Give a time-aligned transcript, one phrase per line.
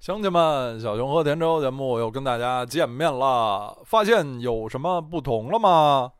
[0.00, 3.82] 乡亲们，小熊和田周节目又跟大家见面了。
[3.84, 6.10] 发现有什么不同了吗？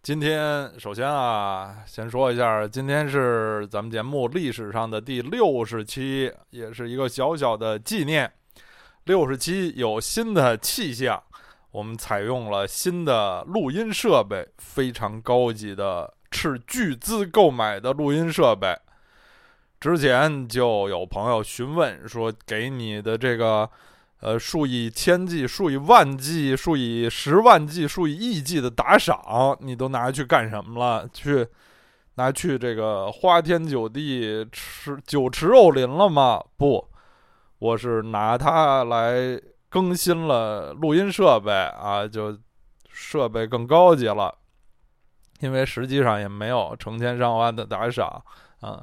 [0.00, 8.32] 今天首先啊，先说一下，今天是咱们节目历史上的第六十期，也是一个小小的纪念。
[9.06, 11.20] 六十期有新的气象，
[11.72, 18.78] 我们采用了新的录音设备，非常高级的，斥巨资购买的录音设备。
[19.78, 23.68] 之前就有朋友询问说：“给你的这个，
[24.20, 31.06] 呃，数以千计、数以万计、数以十万计、数以亿计的打赏，你都拿去干什么了？
[31.12, 31.46] 去
[32.14, 36.42] 拿去这个花天酒地、吃酒池肉林了吗？
[36.56, 36.88] 不，
[37.58, 42.36] 我是拿它来更新了录音设备啊，就
[42.88, 44.34] 设备更高级了。
[45.40, 48.24] 因为实际上也没有成千上万的打赏
[48.60, 48.82] 啊。”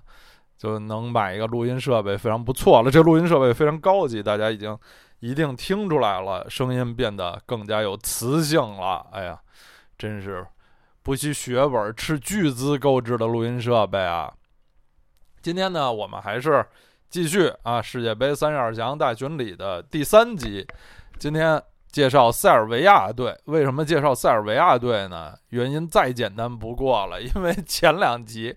[0.63, 2.89] 就能买一个录音设备，非常不错了。
[2.89, 4.79] 这录音设备非常高级，大家已经
[5.19, 9.05] 一定听出来了，声音变得更加有磁性了。
[9.11, 9.37] 哎呀，
[9.97, 10.47] 真是
[11.01, 14.31] 不惜血本、斥巨资购置的录音设备啊！
[15.41, 16.65] 今天呢，我们还是
[17.09, 20.65] 继续啊，世界杯三十二强大群里的第三集。
[21.19, 21.61] 今天
[21.91, 23.37] 介绍塞尔维亚队。
[23.47, 25.33] 为什么介绍塞尔维亚队呢？
[25.49, 28.55] 原因再简单不过了，因为前两集。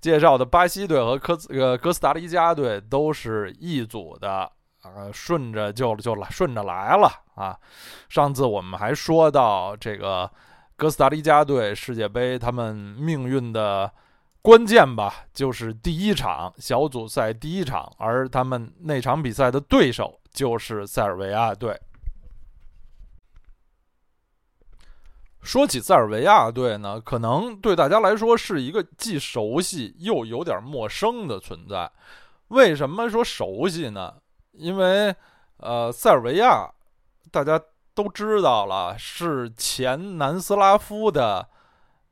[0.00, 4.50] 介绍的巴西队和科呃哥斯达黎加队都是一组的
[4.82, 7.58] 啊，顺着就就来顺着来了啊。
[8.08, 10.30] 上次我们还说到这个
[10.76, 13.92] 哥斯达黎加队世界杯他们命运的
[14.40, 21.78] 关键吧，就是第一场小组赛第一场，而他们那场比赛的对手就是塞尔维亚队。
[25.48, 31.90] 说起塞尔维亚队呢，可能对大家来说是一个既熟悉又有点陌生的存在。
[32.48, 34.12] 为什么说熟悉呢？
[34.52, 35.16] 因为，
[35.56, 36.70] 呃，塞尔维亚
[37.30, 37.58] 大家
[37.94, 41.48] 都知道了，是前南斯拉夫的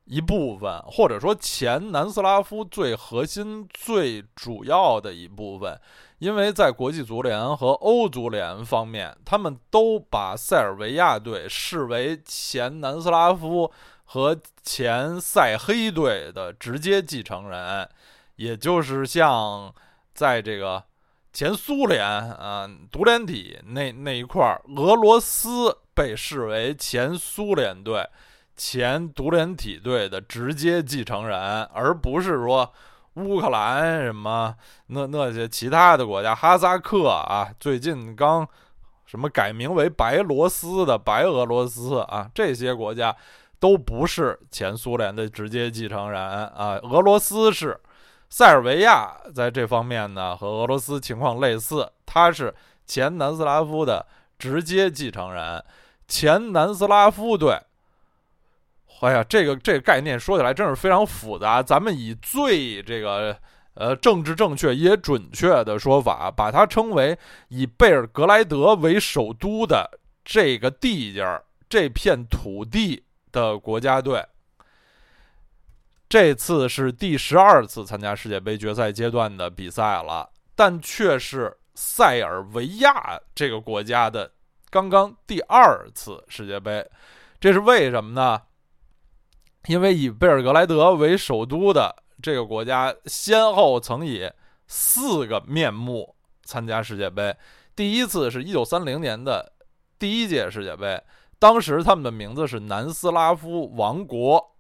[0.07, 5.79] 一部分，或者说前南斯拉夫最核心、最主要的一部分。
[6.19, 13.71] 因为在国际足联和欧足联方面，他们都把塞尔维亚队视为前南斯拉夫
[14.05, 17.87] 和前塞黑队的直接继承人，
[18.37, 19.71] 也就是像
[20.15, 20.83] 在这个
[21.35, 28.09] 前苏联啊独联体那那一块儿，俄罗斯被视为前苏联队、
[28.57, 32.73] 前独联体队的直接继承人，而不是说。
[33.17, 34.55] 乌克兰什么
[34.89, 38.47] 那那些其他的国家，哈萨克啊，最近刚
[39.07, 43.17] 什么改名为白罗斯的白俄罗斯啊，这些国家
[43.59, 46.79] 都不是前苏联的直接继承人啊。
[46.83, 47.81] 俄罗斯是，
[48.29, 54.05] 塞尔维亚在这方面呢和俄罗斯情况类似，它是前南斯拉夫的
[54.39, 55.65] 直接继承人，
[56.07, 57.59] 前南斯拉夫队。
[59.01, 61.63] 哎呀，这个这个概念说起来真是非常复杂。
[61.63, 63.37] 咱们以最这个
[63.75, 67.17] 呃政治正确也准确的说法，把它称为
[67.49, 74.25] 以贝尔格莱德为首都的这个地界儿这片土地的国家队。
[76.09, 84.33] 这次是第十二次参加世界杯决赛阶段的比赛了，但却是塞尔维亚这个国家的
[84.71, 86.89] 刚刚第二次世界杯。
[87.39, 88.41] 这是为什么呢？
[89.67, 94.31] 因为以贝尔格莱德为首都的这个国家，先后曾以
[94.69, 97.35] 四个面目参加世界杯。
[97.75, 99.53] 第一次是一九三零年的
[99.99, 101.03] 第一届世界杯，
[101.39, 104.55] 当时他们的名字是南斯拉夫王国，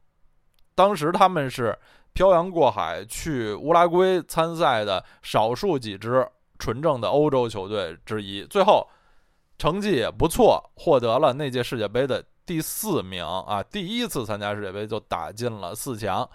[0.75, 1.78] 当时他们是
[2.12, 6.27] 漂洋过海去乌拉圭参赛的少数几支
[6.59, 8.87] 纯正的欧洲球队之一，最后
[9.56, 12.25] 成绩也不错，获得了那届世界杯的。
[12.47, 16.27] 第四名啊，第一次参加世界杯就打进了四强。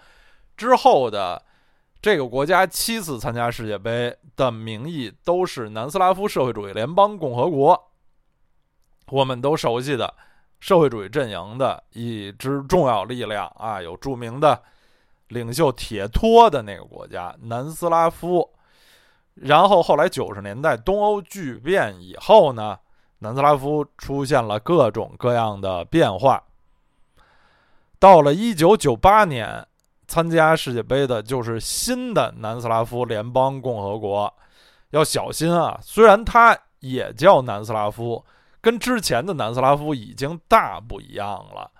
[0.56, 1.42] 之后的
[2.02, 7.90] 这个国家七次参加世界杯的名义都是南斯拉夫社会主义联邦共和国，
[9.08, 10.14] 我们都熟悉的
[10.60, 14.62] 社会主义阵营的一支重要力量啊，有著名的
[15.28, 18.48] 领袖铁托的那个国家南斯拉夫。
[19.34, 22.78] 然后后来九十年代东欧剧变以后呢？
[23.22, 26.42] 南斯拉夫出现了各种各样的变化。
[28.00, 29.64] 到了一九九八年，
[30.08, 34.34] 参加世界杯的就是新的南斯拉夫联邦共和国。
[34.90, 35.78] 要小心啊！
[35.80, 38.22] 虽然它也叫南斯拉夫，
[38.60, 41.70] 跟之前的南斯拉夫已经大不一样了。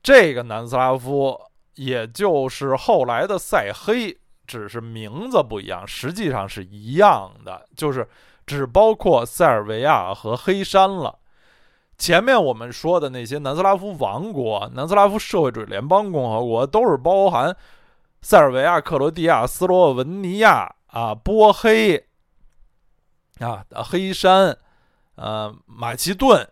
[0.00, 1.36] 这个南斯拉夫，
[1.74, 8.08] 也就是后来的塞黑，只是名字不一样，实际上是一样的，就是。
[8.50, 11.18] 只包括塞尔维亚和黑山了。
[11.96, 17.54] 前面我们说的那些南斯拉夫王国、南斯拉夫社会主义联邦共和国，都是包含
[18.22, 22.06] 塞尔维亚、克罗地亚、斯洛文尼亚啊、波黑
[23.38, 24.56] 啊、黑山、
[25.14, 26.48] 呃、马其顿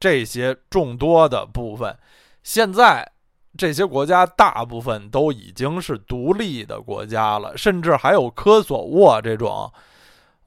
[0.00, 1.96] 这些众多的部分。
[2.42, 3.08] 现在
[3.56, 9.70] 这些国家大部分都已经是独立的国家了，甚至还有科索沃这种，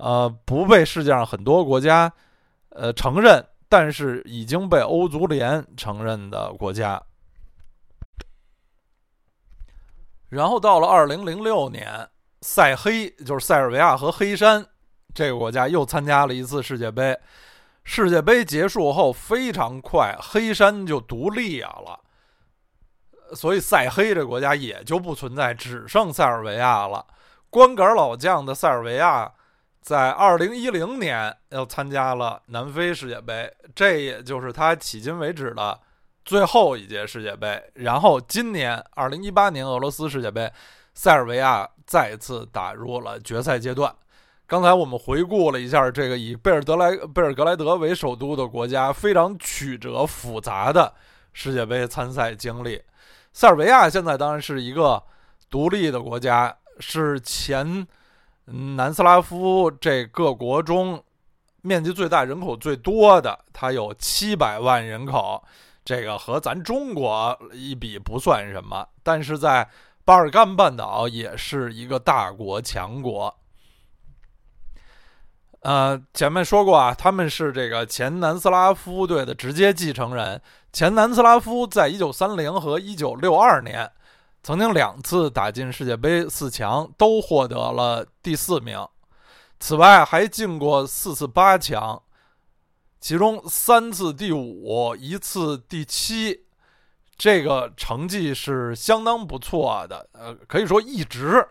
[0.02, 2.12] 呃，不被世界上很多国家
[2.70, 3.46] 呃承认。
[3.74, 7.02] 但是已经被欧足联承认的国家，
[10.28, 12.06] 然后到了二零零六年，
[12.42, 14.68] 塞黑就是塞尔维亚和黑山
[15.14, 17.18] 这个国家又参加了一次世界杯。
[17.86, 21.98] 世界杯结束后非常快，黑山就独立啊了，
[23.34, 27.08] 所以塞黑这国家也就不存在，只剩塞尔维亚了。
[27.50, 29.32] 光杆老将的塞尔维亚。
[29.82, 35.80] 在二零一零年又参加了南非世界杯，这也就是他迄今为止的
[36.24, 37.60] 最后一届世界杯。
[37.74, 40.50] 然后今年二零一八年俄罗斯世界杯，
[40.94, 43.92] 塞尔维亚再次打入了决赛阶段。
[44.46, 50.94] 刚才我们回顾了一下这个以贝尔德莱贝尔格莱德为首都的国家非常曲折复杂的
[51.34, 52.80] 世界杯参赛经历。
[53.34, 55.02] 塞尔维亚现在当然是一个
[55.50, 57.88] 独立的国家，是前。
[58.46, 61.02] 南斯拉夫这各国中，
[61.62, 65.42] 面积最大、人口最多的，它有七百万人口，
[65.86, 68.86] 这个和咱中国一比不算什么。
[69.04, 69.70] 但是在
[70.04, 73.34] 巴尔干半岛也是一个大国强国。
[75.62, 80.42] 呃，前面说过啊，他们是这个前南斯拉夫队的直接继承人。
[80.74, 83.92] 前南斯拉夫在一九三零和一九六二年。
[84.44, 88.88] 曾经两次打进世界杯四强，都获得了第四名。
[89.60, 92.02] 此外，还进过四次八强，
[93.00, 96.44] 其中三次第五，一次第七，
[97.16, 100.10] 这个成绩是相当不错的。
[100.14, 101.48] 呃，可以说一直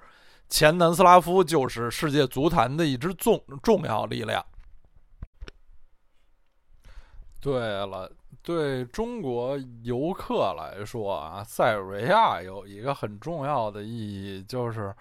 [0.49, 4.45] 前南斯拉夫就是世界足坛的一支重重要力量。
[7.41, 8.11] 对了。
[8.43, 14.95] 对中国游客来说啊，塞尔维亚有一个很重要的意义，就是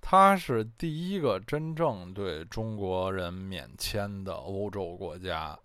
[0.00, 5.58] 它是第一个真正对中国人免签的欧洲国家。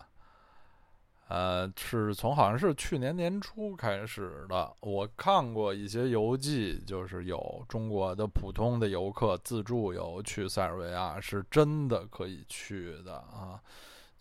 [1.28, 4.72] 呃，是从好像是去年年初开始的。
[4.82, 13.60] 我看过一些游记，就是有中国的普通的游客自助游去塞尔维亚，是真的可以去的啊。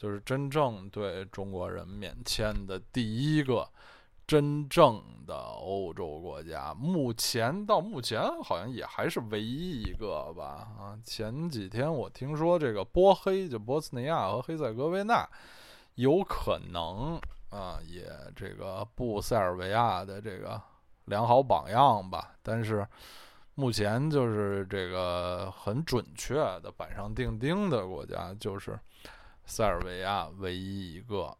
[0.04, 3.66] 就是真正对中国人免签的第一个
[4.26, 10.68] 真正的欧洲国家，目前到目前好像也还是唯一一个吧。
[10.78, 15.26] 啊，前几天我听说这个波黑，就波斯尼亚和黑塞哥维那，
[15.94, 17.18] 有可能
[17.48, 18.06] 啊，也
[18.36, 20.60] 这个布塞尔维亚的这个
[21.06, 22.34] 良好榜样吧。
[22.42, 22.86] 但是
[23.54, 28.78] 目前就是这个很准确的板上钉钉的国家就是。
[29.46, 31.36] 塞尔维亚唯一一个，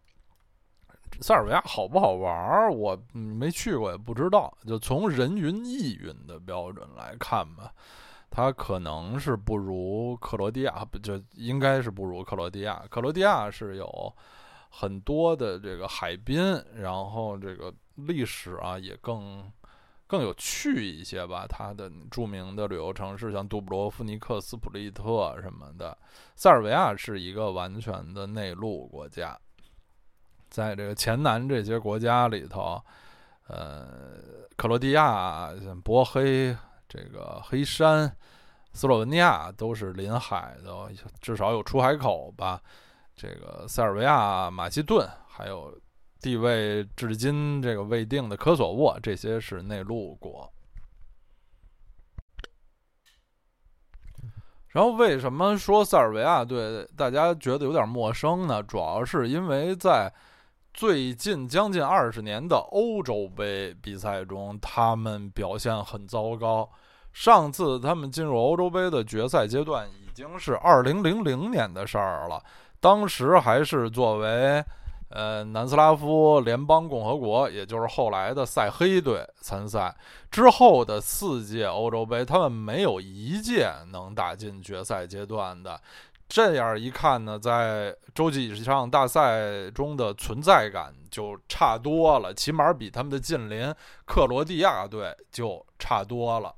[1.20, 2.72] 塞尔维亚好不好玩儿？
[2.72, 4.56] 我没去过，也不知道。
[4.66, 7.72] 就从人云亦云的标准来看吧，
[8.30, 12.84] 它可能是不如克罗地亚，不就应该是不如克罗地亚。
[12.90, 14.14] 克罗地亚是有
[14.70, 19.50] 很多的这个海滨，然后这个历史啊也更。
[20.06, 25.96] 更有趣一些吧，它的著名的旅游城市像杜布罗夫尼克、斯普利特什么的。
[26.36, 29.38] 塞尔维亚是一个完全的内陆国家，
[30.50, 32.80] 在这个前南这些国家里头，
[33.48, 34.18] 呃，
[34.56, 36.54] 克罗地亚、像波黑、
[36.88, 38.14] 这个黑山、
[38.72, 42.60] 斯洛文尼亚都是临海的，至少有出海口吧。
[43.16, 45.76] 这个塞尔维亚、马其顿还有。
[46.24, 50.50] 地位至今这个未定的科索沃，这些是内陆国。
[54.68, 58.62] 然后，为什么说塞尔维亚对大家觉得有点陌生呢？
[58.62, 60.10] 主要是因为在
[60.72, 66.66] 最近将近二十年的欧洲杯比赛中，他们表现很糟糕。
[67.12, 72.42] 上次他们进入欧洲杯的决赛阶段已经是二零零零年的事儿了，
[72.80, 74.64] 当时还是作为。
[75.10, 79.94] 呃，南斯拉夫联邦共和国，也就是后来的塞黑队参赛
[80.30, 85.80] 之后的四届欧洲杯，他们没有一届能打进决赛阶段的。
[86.26, 93.72] 这样一看呢，在洲际以上大赛中的存在感就差多了，起码比他们的近邻
[94.06, 96.52] 克罗地亚队就差多了。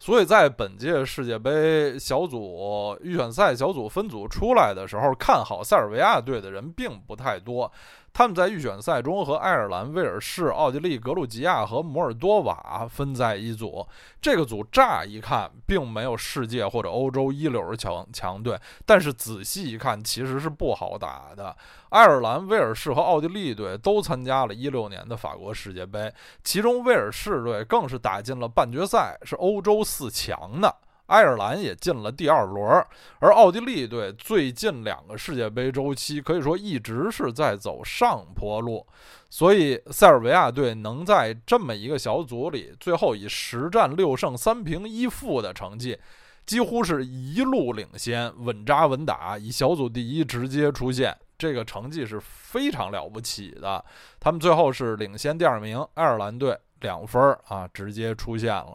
[0.00, 7.70] 所以在本届世界杯小组预选赛小组分组出来的时候，看好塞尔维亚队的人并不太多。
[8.18, 13.86] 他们在预选赛中和爱尔兰、威尔士、奥地利、格鲁吉亚和摩尔多瓦分在一组。
[14.20, 21.56] 这个组乍一看并没有世界或者欧洲一流的强强队，但是仔细一看，其实是不好打的。
[21.90, 30.74] 爱尔兰、威尔士和奥地利队都参加了一六年的法国世界杯，其中威尔士队更是打进了半决赛，是欧洲四强的。
[31.08, 32.84] 爱尔兰也进了第二轮，
[33.18, 38.86] 而奥地利队最近两个世界杯周期可以说一直是在走上坡路，
[39.30, 45.98] 所以塞尔维亚队能在这么一个小组里，最后以十战六胜三平一负的成绩，
[46.44, 53.82] 几乎是一路领先，稳扎稳打，以小组第一直接出现，这个成绩是非常了不起的。
[54.20, 58.74] 他们最后是领先第二名爱尔兰队两分啊，直接出现了。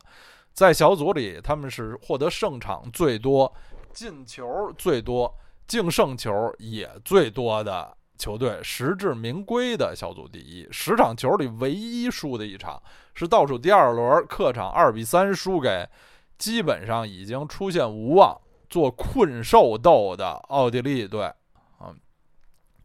[0.54, 3.52] 在小组里，他们是获得胜场最多、
[3.92, 5.36] 进球最多、
[5.68, 10.68] 净胜球也最多的球队，实至名归的小组第一。
[10.72, 12.80] 十场球里唯一输的一场
[13.16, 15.90] 是倒数第二轮客场二比三输给
[16.38, 21.34] 基本上已经出现无望做困兽斗的奥地利队。
[21.82, 22.00] 嗯，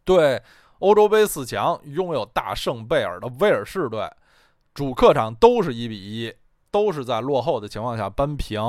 [0.05, 0.43] 对
[0.79, 4.11] 欧洲杯四强拥有大圣贝尔的威尔士队，
[4.73, 6.33] 主客场都是一比一。
[6.71, 8.61] 都是在落后的情况下扳平，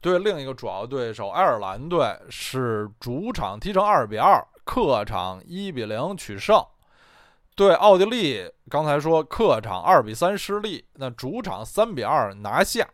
[0.00, 6.64] 对另一个主要对手爱尔兰队是主场踢成二比二，客场一比零取胜。
[7.56, 12.88] 对奥地利，刚才说客场二比三失利，那主场三比二拿下。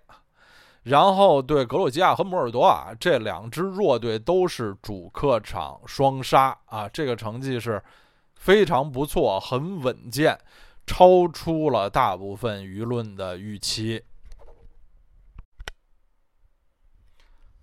[0.83, 7.83] 然后对格鲁吉亚和摩尔多瓦这两支弱队都是主客场双杀啊，这个成绩是
[8.37, 10.39] 非常不错，很稳健，
[10.87, 14.03] 超出了大部分舆论的预期。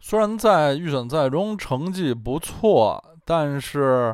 [0.05, 4.13] 虽然在预选赛中成绩不错，但是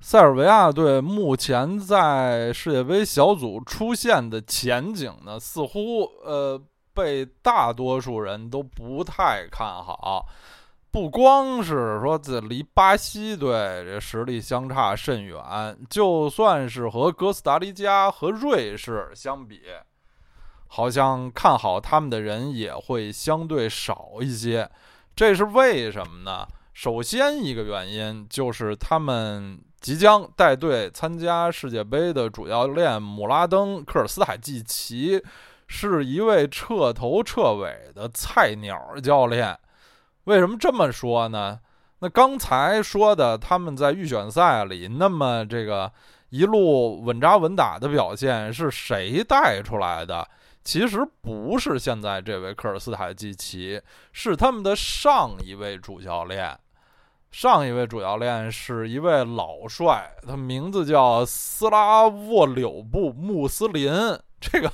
[0.00, 6.60] 塞尔维亚队目前在世界杯小组出现的前景呢，似乎呃
[6.92, 10.26] 被大多数人都不太看好。
[10.90, 15.38] 不光是说这离巴西队这实力相差甚远，
[15.88, 19.62] 就算是和哥斯达黎加和瑞士相比，
[20.66, 24.68] 好像看好他们的人也会相对少一些。
[25.16, 26.46] 这是为什么呢？
[26.74, 35.24] 首先，一个原因就是他们即将带队参加世界杯的主教练姆拉登·科尔斯海季奇
[35.68, 39.58] 是一位彻头彻尾的菜鸟教练。
[40.24, 41.58] 为什么这么说呢？
[42.00, 45.90] 那刚才说的他们在预选赛里那么这个
[46.28, 50.28] 一路稳扎稳打的表现是谁带出来的？
[50.66, 53.80] 其实不是现在这位科尔斯塔基奇，
[54.10, 56.58] 是他们的上一位主教练。
[57.30, 63.92] 上一位主教练是一位老帅，他名字叫斯拉沃柳布穆斯林。
[64.40, 64.68] 这个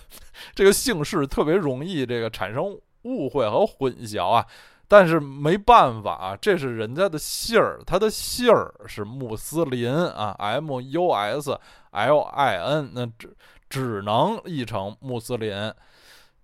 [0.54, 4.46] 这个姓氏特别容易这个产生误会和混淆啊。
[4.88, 11.58] 但是没办法啊，这是人家的姓儿，他的姓儿是穆斯林啊，M U S
[11.90, 12.92] L I N。
[12.94, 13.28] 那这。
[13.72, 15.72] 只能译成穆斯林，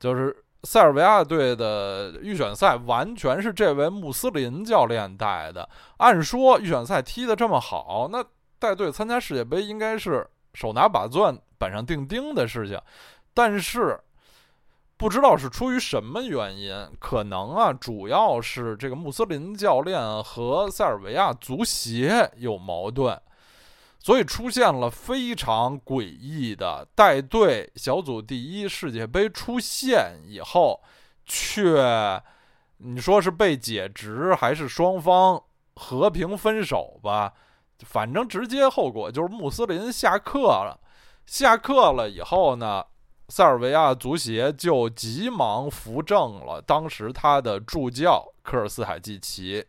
[0.00, 5.68] 就是塞尔维亚队的预选赛完全是这位穆斯林教练带的。
[5.98, 8.24] 按说预选赛踢得这么好，那
[8.58, 12.80] 带队参加世界杯应该是手拿把钻、板上钉钉的事情。
[13.34, 14.00] 但是
[14.96, 23.20] 不知道是出于什么原因，可能啊，主要是这个穆斯林教练和塞尔维亚足协有矛盾。
[24.00, 30.80] 所以出现了非常诡异的带队小组第一世界杯出现以后，
[31.26, 32.22] 却
[32.78, 35.42] 你说是被解职还是双方
[35.74, 37.34] 和平分手吧？
[37.84, 40.78] 反正直接后果就是穆斯林下课了。
[41.26, 42.82] 下课了以后呢，
[43.28, 49.66] 塞尔维亚足协就急忙扶正了当时他的助教科尔斯海季奇。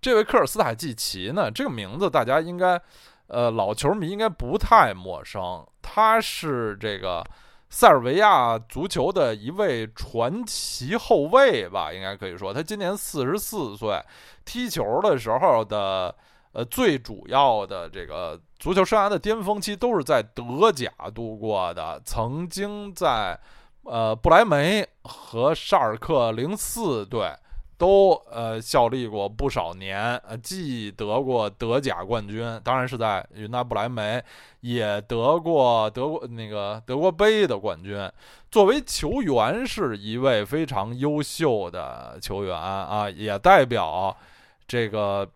[0.00, 2.80] 这位科尔斯海季奇呢，这个名字大家应该。
[3.26, 7.24] 呃，老球迷应该不太陌生，他是这个
[7.70, 13.98] 塞尔维亚足球的一位传奇后卫吧，应该可以说，他今年四十四岁，
[14.44, 16.14] 踢球的时候的
[16.52, 23.38] 呃最主要的这个足球生涯的巅峰期都是在德甲度过的，曾经在
[23.84, 27.34] 呃布莱梅和沙尔克零四队。
[27.84, 34.24] 都呃效力过不少年，呃，既得过德甲冠军，当然是在云达不莱梅，
[34.60, 38.10] 也得过德国那个德国杯的冠军。
[38.50, 44.16] 作为球员，是一位非常优秀的球员啊，也代表
[44.66, 45.28] 这个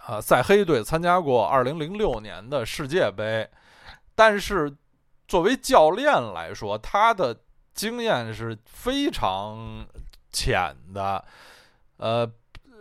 [0.00, 3.48] 啊塞黑队参加过2006年的世界杯。
[4.16, 4.76] 但是
[5.28, 7.36] 作为教练来说，他的
[7.72, 9.86] 经验是非常
[10.32, 11.24] 浅的。
[12.02, 12.28] 呃，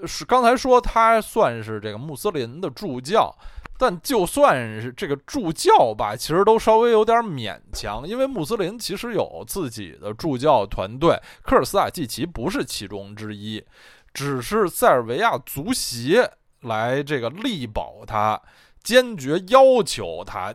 [0.08, 3.32] 是刚才说他算是这个穆斯林的助教。
[3.78, 13.66] 但就算是这个助教吧，其实都稍微有点勉强，因为穆斯林其实有自己的助教团队，科尔斯塔季奇不是其中之一，
[14.14, 18.40] 只是塞尔维亚足协来这个力保他，
[18.84, 20.54] 坚决要求他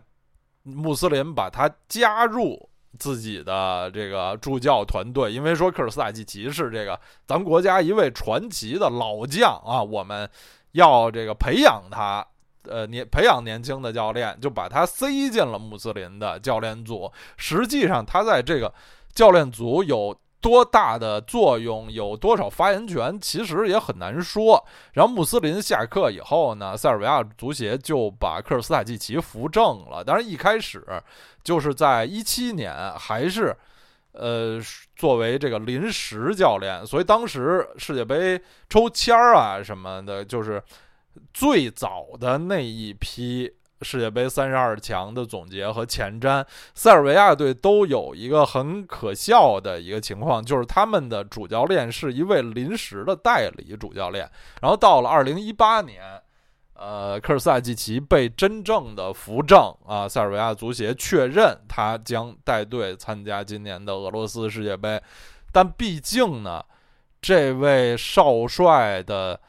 [0.63, 10.29] 穆斯林把他加入自己的这个助教团队，因为说科尔斯塔季奇是这个咱们国家一位传奇的老将啊，我们
[10.73, 12.27] 要这个培养他。
[12.69, 17.09] 呃，年培养年轻的教练，就把他塞进了穆斯林的教练组。
[17.37, 18.75] 实际上，他在这个
[19.15, 24.61] 教练组有多大的作用，有多少发言权，其实也很难说。
[24.95, 30.03] 然后，穆斯林下课以后呢，塞尔维亚足协就把科尔斯塔季奇扶正了。
[30.03, 30.85] 当然，一开始
[31.47, 33.57] 就是在一七年，还是
[34.13, 34.61] 呃
[34.95, 36.85] 作为这个临时教练。
[36.85, 38.39] 所以当时世界杯
[38.69, 40.63] 抽签儿啊什么的，就是。
[41.33, 43.51] 最早的那一批
[43.81, 54.31] 世界杯三十二强的总结和前瞻，塞尔维亚队都有一个很可笑的一个情况，就是他们的主教练是一位临时的代理主教练。
[54.61, 56.03] 然后到了二零一八年，
[56.79, 65.03] 呃，科尔萨季奇被真正的扶正啊，塞尔维亚足协确认他将带队参加今年的俄罗斯世界杯。
[65.53, 66.65] 但毕竟呢，
[67.21, 69.41] 这位少帅的。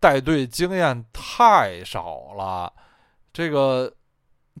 [0.00, 2.70] 带队经验太少了，
[3.32, 3.90] 这个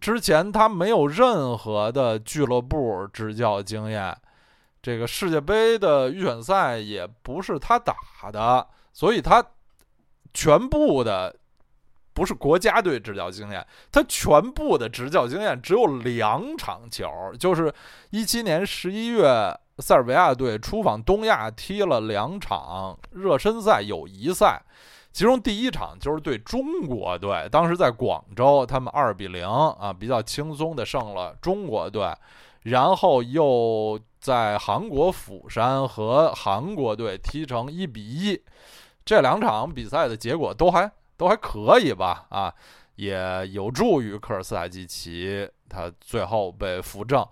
[0.00, 4.16] 之前他没有任何的俱乐部执教经验，
[4.80, 7.94] 这个世界杯的预选赛也不是他打
[8.32, 9.44] 的，所以他
[10.32, 11.36] 全部的
[12.14, 17.72] 不是国家队执教经验，他全部的执教经验只有两场球，就是
[18.10, 24.62] 一七年十一月塞尔维亚队出访东亚踢了两场热身赛友谊赛。
[25.12, 32.12] 其中第一场就是对中国队，当时在广州，他们二比零啊，比较轻松的胜了中国队，
[32.62, 38.40] 然后又在韩国釜山和韩国队踢成一比一，
[39.04, 42.26] 这两场比赛的结果都还都还可以吧？
[42.30, 42.54] 啊，
[42.96, 47.26] 也有助于科尔斯塔基奇他最后被扶正，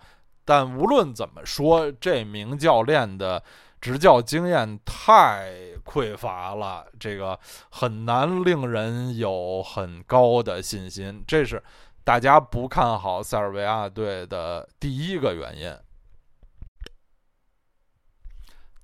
[0.44, 3.42] 但无论怎么说，这名教练的。
[3.82, 5.52] 执教经验太
[5.84, 7.36] 匮乏了，这个
[7.68, 11.60] 很难令人有很高的信心，这是
[12.04, 15.76] 大家不看好塞尔维亚队的第一个原因。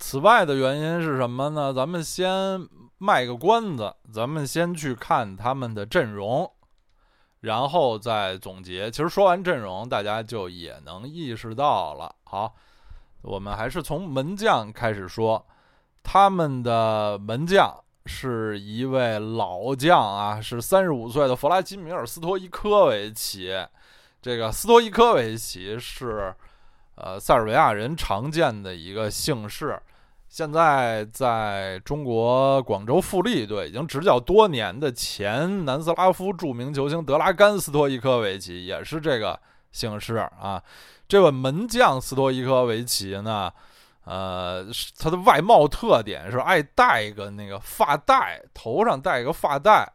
[0.01, 1.73] 此外的原因是什么呢？
[1.73, 2.61] 咱们先
[2.99, 6.53] 卖个关子，咱们先去看他们的阵容，
[7.41, 8.91] 然后再总结。
[8.91, 12.15] 其实说完阵容，大家就也能意识到了。
[12.25, 12.55] 好。
[13.23, 15.45] 我们还是从门将开始说，
[16.05, 17.69] 他们的门将
[18.07, 23.53] 是一位老将啊，是三十五岁的弗拉基米尔·斯托伊科维奇。
[24.23, 26.33] 这个斯托伊科维奇是
[26.95, 29.79] 呃塞尔维亚人常见的一个姓氏，
[30.29, 39.41] 现在在中国广州富力队已经执教多年的前南斯拉夫著名球星德拉甘·斯托伊科维奇也是这个
[39.73, 40.63] 姓氏啊。
[41.09, 43.51] 这位门将斯托伊科维奇呢，
[44.05, 44.67] 呃，
[44.99, 49.91] 他的外貌特点是爱戴一个那个发带，头上戴一个发带。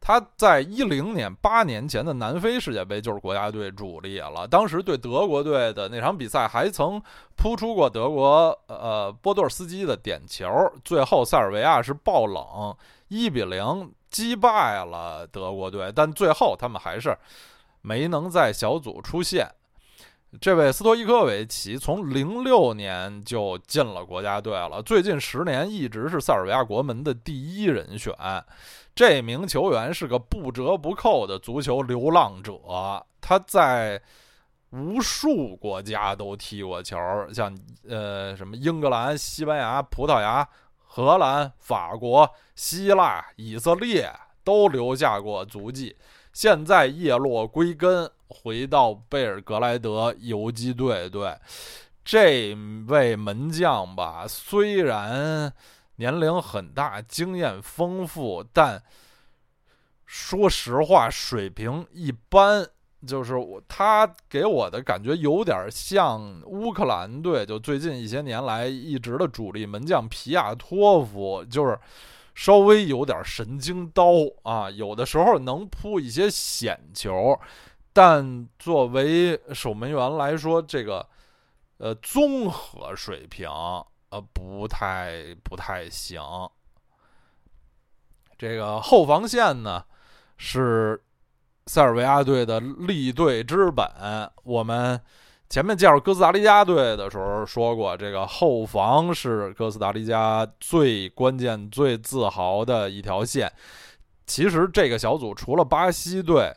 [0.00, 7.02] 他在一零年八年前的南非世界杯就是国家队主力了，当时对德国队的那场比赛还曾
[7.36, 10.48] 扑出过德国呃波多尔斯基的点球，
[10.84, 12.74] 最后塞尔维亚是爆冷
[13.08, 17.14] 一比零击败了德国队，但最后他们还是
[17.82, 19.46] 没能在小组出线。
[20.40, 28.14] 这位斯托伊科维奇从零六年就进了国家队了，最近十年一直是塞尔维亚国门的第一人选。
[28.98, 32.58] 这名球员是个不折不扣的足球流浪者，
[33.20, 34.02] 他在
[34.70, 36.98] 无数国家都踢过球，
[37.32, 37.56] 像
[37.88, 40.44] 呃什么英格兰、西班牙、葡萄牙、
[40.84, 45.94] 荷兰、法国、希腊、以色列都留下过足迹。
[46.32, 48.10] 现在叶落归根。
[48.26, 51.34] 回到贝尔格莱德游击队，对
[52.04, 52.52] 这
[52.88, 55.52] 位门将吧，虽然
[55.98, 58.82] 年龄很大，经验丰富，但
[60.06, 62.66] 说实话，水平一般。
[63.06, 71.78] 就是我，他给我的感觉有点像乌克兰队，就最近一些年来一直的主力门将皮亚托夫，就是
[72.34, 74.06] 稍微有点神经刀
[74.42, 77.38] 啊，有的时候能扑一些险球，
[77.92, 81.08] 但作为守门员来说，这个
[81.76, 83.48] 呃综合水平
[84.10, 86.20] 呃不太不太行。
[88.36, 89.84] 这个后防线呢
[90.36, 91.02] 是。
[91.70, 93.86] 塞尔维亚队的立队之本，
[94.42, 94.98] 我们
[95.50, 103.52] 前面介绍哥斯达黎加队的时候说过，这个后防是哥斯达黎加最关键、最自豪的一条线。
[104.24, 106.50] 其实这个小组除了巴西队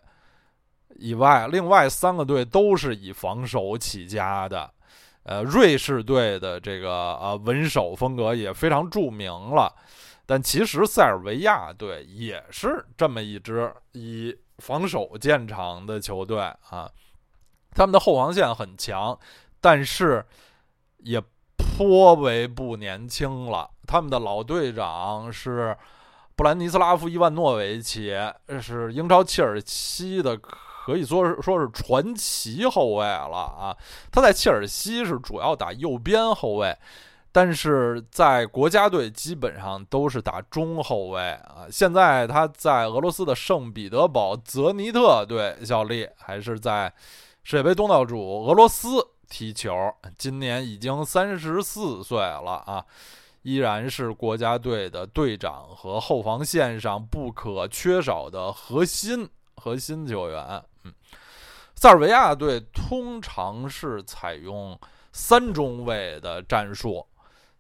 [0.96, 4.72] 以外，另外三个队都是以防守起家的。
[5.24, 9.74] 呃，瑞士队的这个呃稳守风格也非常著名了，
[10.26, 14.36] 但其实塞尔维亚队也是这么一支以。
[14.62, 16.38] 防守见长的球队
[16.70, 16.88] 啊，
[17.72, 19.18] 他们的后防线很强，
[19.60, 20.24] 但是
[21.00, 21.20] 也
[21.58, 23.68] 颇为不年轻了。
[23.88, 25.76] 他们的老队长是
[26.36, 28.16] 布兰尼斯拉夫·伊万诺维奇，
[28.62, 30.40] 是英超切尔西的，
[30.84, 33.78] 可以说是说是传奇后卫了啊。
[34.12, 36.76] 他在切尔西是主要打右边后卫。
[37.34, 41.66] 但是在国家队基本上都是打中后卫啊。
[41.72, 46.92] 现在他在俄罗斯的圣彼得堡泽尼特队效力，还是在
[47.42, 48.90] 世界杯东道主俄罗斯
[49.30, 49.74] 踢球。
[50.18, 52.84] 今年已经三十四岁了啊，
[53.44, 60.62] 依然是国家队的队长和后防线上不可缺少的核心核心球员。
[60.84, 60.94] 嗯，
[61.76, 64.80] 塞尔维亚队通常是采用
[65.12, 67.06] 三中卫的战术。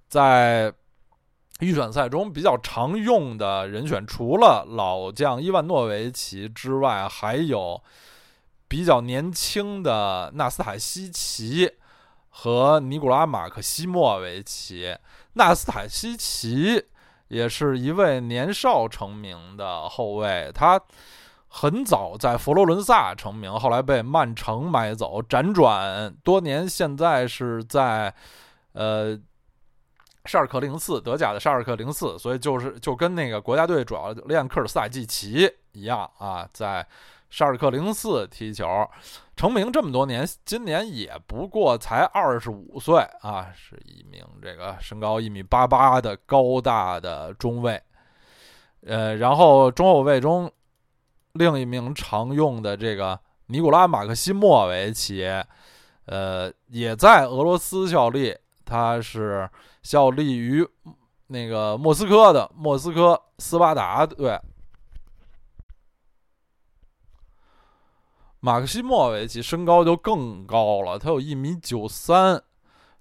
[0.07, 0.73] 在
[1.59, 7.81] 预选赛中比较常用的人选，除了老将伊万诺维奇之外，还有
[8.67, 11.71] 比较年轻的纳斯塔西奇
[12.29, 14.95] 和尼古拉马克西莫维奇。
[15.33, 16.83] 纳斯塔西奇
[17.27, 20.81] 也是一位年少成名的后卫，他
[21.51, 28.13] 很早在佛罗伦萨成名，后来被曼城买走，辗转多年，现在是在
[28.71, 29.19] 呃。
[30.25, 36.85] 沙尔克零四，德甲的沙尔克零四，所以就是就跟那个国家队主要练科尔斯塔季奇一样啊，在
[37.31, 38.87] 沙尔克零四踢球，
[39.35, 47.81] 成名这么多年，今年也不过才二十五岁啊，是一名这个身高一米八八的高大的中卫，
[48.85, 50.51] 呃，然后中后卫中
[51.33, 55.25] 另一名常用的这个尼古拉马克西莫维奇，
[56.05, 59.49] 呃，也在俄罗斯效力，他是。
[59.83, 60.63] 效力于
[61.25, 64.39] 那个莫斯科的莫斯科斯巴达队。
[68.41, 72.39] 马克西莫维奇身高就更高了，他有一米九三。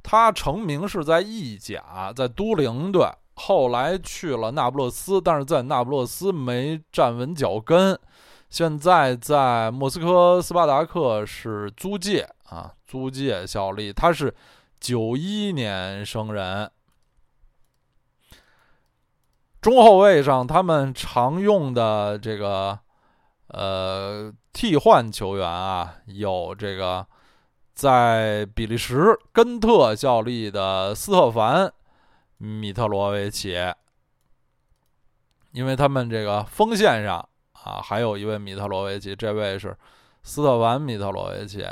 [0.02, 8.00] 他成名是在意甲，在都灵队，后来去了那不勒斯，但是在那不勒斯没站稳脚跟。
[8.50, 13.90] 现在在莫斯科斯巴达克是租借啊，租借效力。
[13.90, 14.34] 他是。
[14.80, 16.70] 九一年生人，
[19.60, 22.78] 中后卫上他们常用的这个
[23.48, 27.06] 呃替换球员啊，有这个
[27.74, 31.70] 在比利时根特效力的斯特凡
[32.38, 33.54] 米特罗维奇，
[35.52, 37.28] 因为他们这个锋线上
[37.64, 39.76] 啊还有一位米特罗维奇，这位是
[40.22, 41.66] 斯特凡米特罗维奇。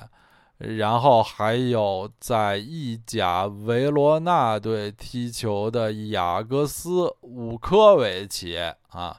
[0.59, 9.17] 然后还有在意甲维罗纳队踢球的雅各斯乌科维奇啊，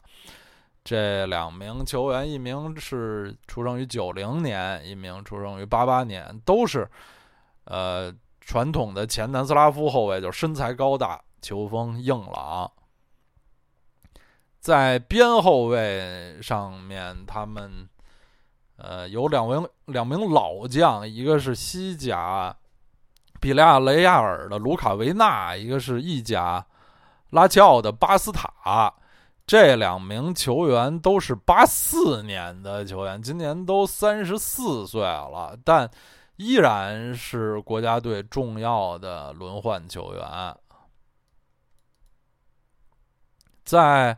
[0.84, 6.86] 这两名球员，一名是出生于九零年，一名出生于八八年，都是
[7.63, 12.69] 呃传统的前南斯拉夫后卫，就身材高大，球风硬朗。
[14.60, 17.88] 在边后卫上面，他们。
[18.82, 22.56] 呃，有两名两名老将，一个是西甲
[23.41, 26.65] 比利亚雷亚尔的卢卡维纳，一个是意甲
[27.32, 28.93] 拉齐奥的巴斯塔。
[29.45, 35.91] 这两名球员都是八四年的球员，今年都三十四岁了，但
[36.38, 40.56] 依然是国家队重要的轮换球员。
[43.65, 44.17] 在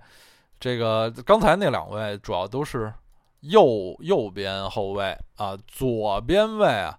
[0.62, 2.94] 这个刚才那两位，主要都是。
[3.42, 6.96] 右右边后卫啊，左边卫啊，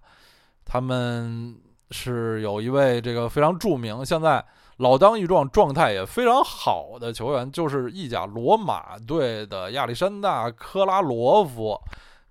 [0.65, 1.55] 他们
[1.89, 4.43] 是有一位这个非常著名，现在
[4.75, 11.79] 老当益壮、状态也非常好的球员，就是意甲罗马队的亚历山大·科拉罗夫。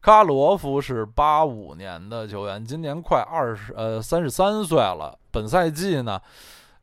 [0.03, 5.19] 科拉罗夫是八五年的球员，今年快二十呃三十三岁了。
[5.31, 6.21] 本赛季呢，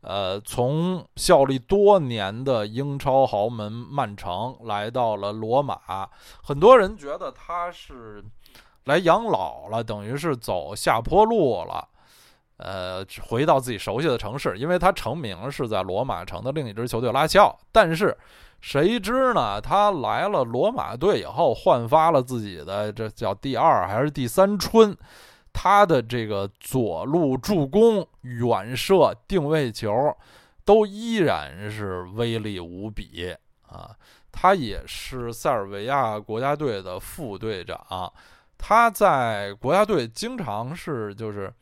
[0.02, 6.08] 呃，从效力多年的英超豪门曼城来到了罗马，
[6.42, 8.24] 很多人觉得他是
[8.84, 11.86] 来养老了，等于是走下坡路了。
[12.56, 17.58] 呃，回到自己熟悉的城市，因为他成名是在罗马城的另一支球队拉齐奥。
[17.72, 18.16] 但是
[18.60, 19.60] 谁知呢？
[19.60, 24.96] 他来了罗马队以后，焕发了自己的这叫第二还是第三春？
[25.52, 30.16] 他的这个左路助攻、远射、定位球，
[30.64, 33.96] 都依然是威力无比啊！
[34.32, 38.12] 他也是塞尔维亚国家队的副队长，
[38.56, 41.52] 他在国家队经常是就是。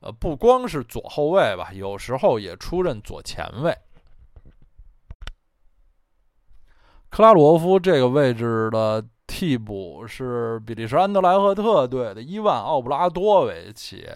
[0.00, 3.74] 呃，不光是左后卫吧，有时候也出任左前卫。
[7.08, 14.06] 克拉罗夫这个位置的替补是比利时安德莱赫特队的伊万奥布拉多维奇，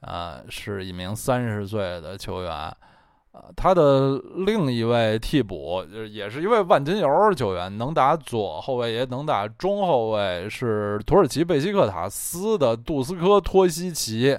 [0.00, 2.52] 啊，是一名三十岁的球员。
[2.52, 14.38] 啊，他的另一位替补就是也是一位万金油球员，能打左后卫也能打中后卫，是土耳其贝西克塔斯的杜斯科托西奇。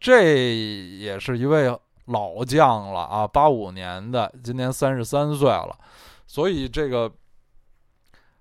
[0.00, 0.56] 这
[0.98, 5.76] 也是一位老将了啊，八五年的，今年三十三岁了，
[6.26, 7.12] 所以这个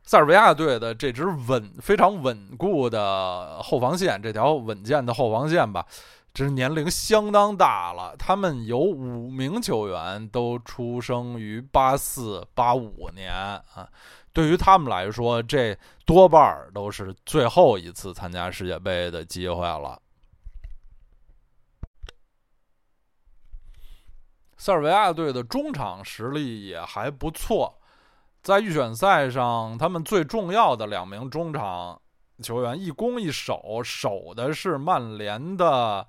[0.03, 5.85] 塞尔维亚队的这支稳非常稳固的后防线，这条稳健的后防线吧，
[6.33, 8.15] 这是年龄相当大了。
[8.17, 13.87] 他们有五名球员都出生于八四八五年啊，
[14.33, 20.01] 对于他们来说，这多半儿都是最后一次参加世界杯的机会了。
[24.57, 27.80] 塞尔维亚队的中场实力也还不错，
[28.41, 31.99] 在预选赛上，他们最重要的两名中场
[32.41, 36.05] 球员一攻一守，守的是曼联的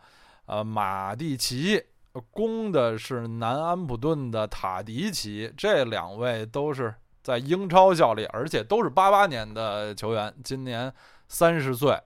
[0.46, 1.82] 呃马蒂奇，
[2.30, 10.92] 攻的是南安普顿的塔迪奇，这两位都是在英超效力，而且都是八八年的球员，今年
[11.28, 12.00] 三十岁，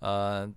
[0.00, 0.52] 呃。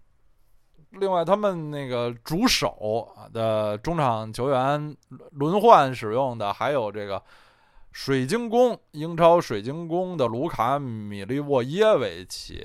[0.91, 4.95] 另外，他们那个主守的中场球员
[5.31, 7.21] 轮换使用的，还有这个
[7.99, 12.63] 水晶宫英超水晶宫的卢卡米利沃耶维奇。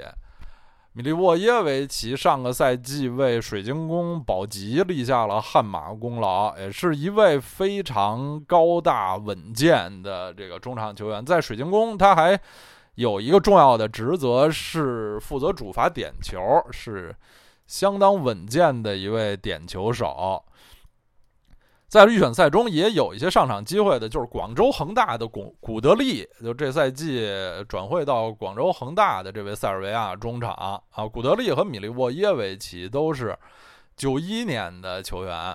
[0.92, 11.24] 米利沃耶维奇上个赛季为水晶宫保级立下了汗马功劳，也是一位非常高大稳健的这个中场球员。
[11.24, 12.38] 在水晶宫，他还
[12.96, 16.38] 有一个重要的职责是负责主罚点球，
[16.70, 17.16] 是。
[17.64, 20.44] 相当稳健的一位点球手，
[21.92, 27.28] 在预选赛中也有一些上场机会的，就是广州恒大的古古德利，就这赛季
[27.68, 30.80] 转会到广州恒大的这位塞尔维亚中场啊，
[31.12, 33.38] 古德利和米利沃耶维奇都是
[33.94, 35.54] 九一年的球员，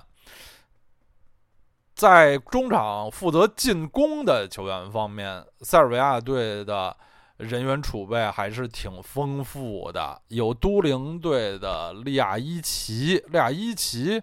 [1.96, 6.96] 在中场负责进攻的球员方面，塞尔维亚队的。
[7.38, 14.20] 人员储备还是挺丰富的，有都灵队的利亚伊奇，利亚伊奇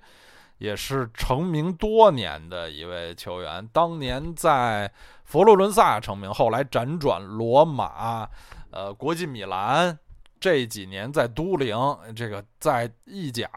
[0.57, 4.91] 也是成名多年的一位球员，当年在
[5.23, 8.27] 佛罗伦萨成名，后来辗转罗马，
[8.71, 9.97] 呃，国际米兰，
[10.39, 11.77] 这几年在都灵，
[12.15, 13.49] 这个在意甲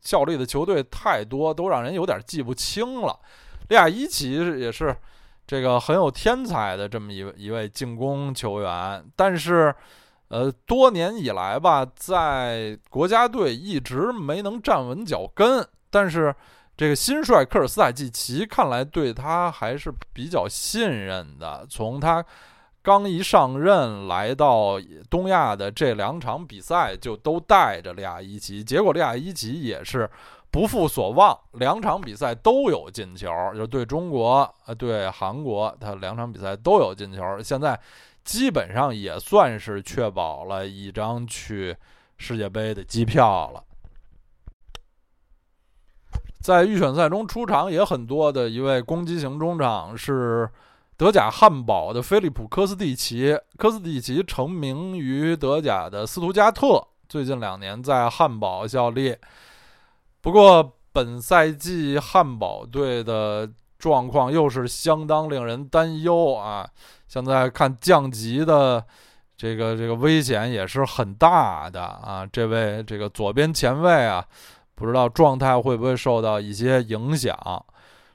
[0.00, 3.18] 效力的球队太多，都让人有点记不清了。
[3.68, 4.96] 利亚伊奇也是。
[5.48, 9.72] 这个很有天才的这么一一位进攻球员，但是，
[10.26, 15.64] 呃，多年以来吧，在国家队一直没能站稳脚跟。
[15.90, 16.34] 但是，
[16.76, 21.66] 这个新帅科尔斯塔季奇看来对他还是比较信任的。
[21.68, 22.24] 从他
[22.82, 30.08] 刚一上任来到东亚的这两场比赛，就都带着利亚伊奇，结果利亚伊奇也是。
[30.48, 37.20] 不负所望，两场比赛都有进球，就对中国呃对韩国，他两场比赛都有进球。
[37.42, 37.78] 现在
[38.24, 41.76] 基本上也算是确保了一张去
[42.16, 43.62] 世界杯的机票了。
[46.46, 50.48] 在预选赛中出场也很多的一位攻击型中场是
[50.96, 59.16] 德甲汉堡的菲利普科斯蒂奇，科斯蒂奇成名于德甲的斯图加特，最近两年在汉堡效力。
[60.20, 66.64] 不过，本赛季汉堡队的状况又是相当令人担忧啊！
[67.08, 68.86] 现在看降级的
[69.36, 72.24] 这个这个危险也是很大的啊！
[72.32, 74.24] 这位这个左边前卫啊，
[74.76, 77.36] 不知道状态会不会受到一些影响。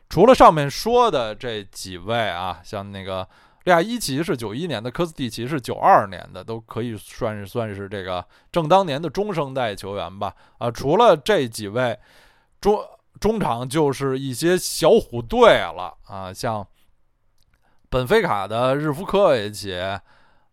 [0.08, 3.28] 除了上面说的这几位啊，像那个
[3.64, 10.34] 利亚伊奇是九一年的，科斯蒂奇是九二年的，都可以算是算是这个正当年的中生代球员吧。
[10.58, 11.98] 啊，除了这几位
[12.60, 12.80] 中
[13.20, 16.66] 中场，就是一些小虎队了啊，像
[17.90, 19.80] 本菲卡的日夫科维奇，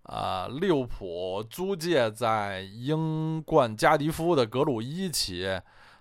[0.02, 5.48] 啊，利物浦租借在英冠加迪夫的格鲁伊奇，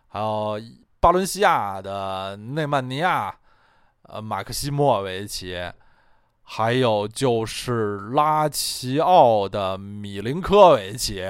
[0.08, 0.60] 还有
[1.00, 3.36] 巴伦西亚的内曼尼亚。
[4.10, 5.70] 呃，马克西莫维奇，
[6.42, 11.22] 还有就是拉齐奥的米林科维奇，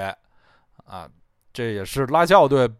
[0.84, 1.10] 啊，
[1.52, 2.70] 这也是拉齐奥队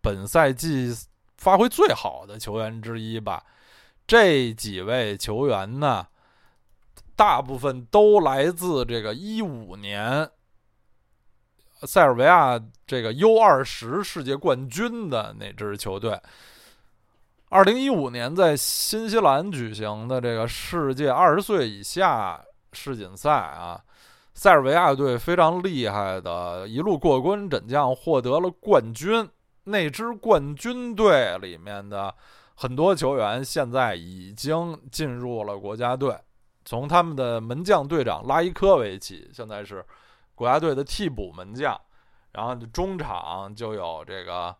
[0.00, 0.96] 本赛季
[1.38, 3.44] 发挥最好的球员之一吧。
[4.06, 6.06] 这几位球员呢，
[7.16, 10.30] 大部分都来自这个一五年
[11.82, 16.20] 塞尔维亚这个 U 二十世界冠军的那支球队。
[17.50, 22.38] 二零一五年在新西兰举行的这个世界二十岁以下
[22.72, 23.80] 世锦赛啊，
[24.34, 29.26] 塞尔维亚队非常厉害的，一路过关斩将获得了冠军。
[29.64, 32.14] 那支冠军队里面的
[32.54, 36.14] 很多球员现在已经进入了国家队，
[36.64, 39.84] 从他们的门将队长拉伊科维奇，现在是
[40.38, 41.78] 国家队的替补门将，
[42.32, 44.54] 然后中场就有这个。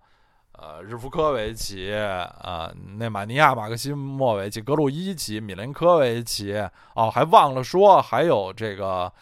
[0.61, 6.53] 呃，日夫科维奇，啊，内马尼亚马克西莫维奇，格鲁伊奇，米林科维奇，
[6.97, 9.13] 哦，还忘了说，还有这个，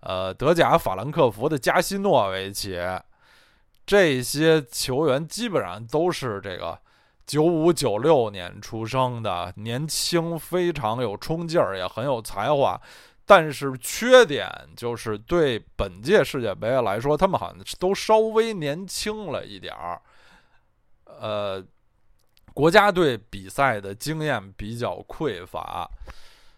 [0.00, 2.78] 呃，德甲法兰克福的加西诺维奇，
[3.86, 6.78] 这些球员基本上都是这个
[7.26, 12.78] 九五九六年出生的，年轻，非常有冲劲儿，也很有才华，
[13.34, 19.98] 但是缺点就是对本届世界杯来说，他们好像都稍微年轻了一点儿。
[21.06, 21.64] 呃，
[22.52, 25.90] 国家队比赛的经验比较匮乏，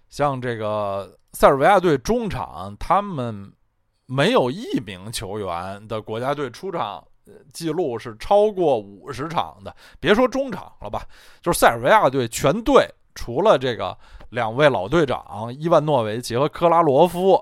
[0.08, 3.52] 像这个塞尔维亚队中场，他们
[4.06, 7.06] 没有一名球员的国家队出场
[7.52, 9.72] 记录是超过五十场的。
[10.00, 11.06] 别说中场了吧，
[11.40, 13.96] 就是塞尔维亚队全队，除了这个
[14.34, 17.40] 两位老队长伊万诺维奇和克拉罗夫，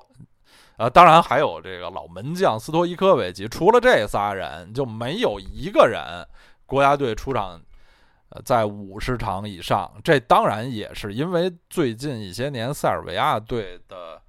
[0.77, 6.27] 呃，当然还有这个老门将斯托伊科维奇，除了这仨人，就没有一个人。
[6.67, 7.61] 国家队出场，
[8.45, 14.21] 在五十场以上，这当然也是因为最近一些年塞尔维亚队的，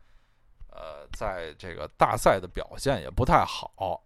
[0.71, 4.01] 呃，在这个大赛的表现也不太好。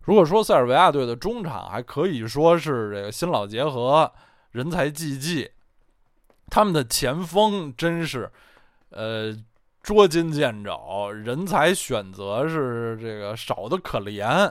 [0.00, 4.10] 如果说塞尔维亚队的中场还可以说是这个新老结合，
[4.58, 5.48] 人才济济，
[6.50, 8.28] 他们的前锋真是，
[8.90, 9.32] 呃，
[9.84, 14.50] 捉襟见肘，人才选择是这个少的可怜。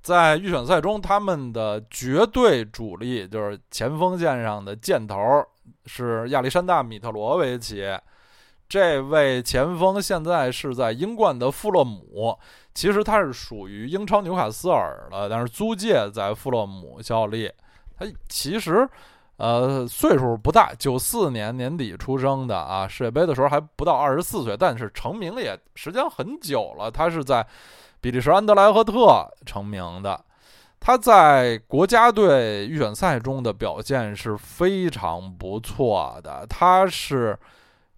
[0.00, 5.18] 在预选赛中，他们的绝对主力就是前锋线上的箭头
[5.86, 7.84] 是亚历山大·米特罗维奇。
[8.68, 12.38] 这位前锋现在是在英冠的富勒姆，
[12.72, 17.50] 其实他是属于英超纽卡斯尔的，但是租借在富勒姆效力。
[17.96, 18.88] 他其实，
[19.36, 26.90] 呃，岁数不大，九四年年底出生的啊，世界杯的时候还不到二十四岁，但是成名也时间很久了。
[26.90, 27.46] 他是在。
[28.00, 30.22] 比利时安德莱赫特成名的，
[30.78, 36.46] 他在国家队预选赛中的表现是非常不错的。
[36.46, 37.34] 他是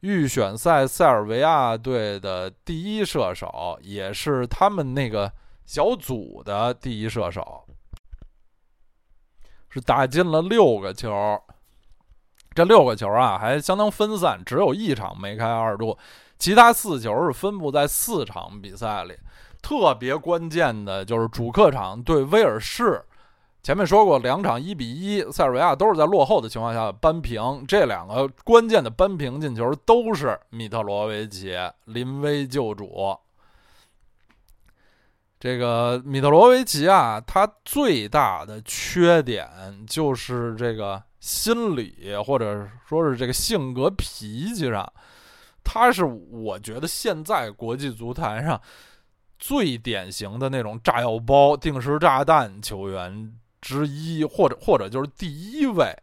[0.03, 5.33] 预选赛塞尔维亚队的第一射手，也是他们那个
[5.64, 7.64] 小组的第一射手，
[9.77, 11.39] 是打进了六个球。
[12.55, 15.99] 这六个球啊，还相当分散，只有一场梅开二度，
[16.39, 19.15] 其他四球是分布在四场比赛里。
[19.61, 23.05] 特别关键的就是主客场对威尔士，
[23.62, 27.62] 前面说过两场一比一，塞尔维亚都是在落后的情况下扳平。
[27.69, 33.15] 这两个关键的扳平进球都是米特罗维奇临危救主。
[35.38, 39.49] 这个米特罗维奇啊，他最大的缺点
[39.87, 44.92] 就是这个心理或者说是这个性格脾气上，
[45.62, 48.61] 他是我觉得现在国际足坛上。
[49.38, 55.94] 最典型的那种炸药包、定时炸弹球员之一，或者或者就是第一位，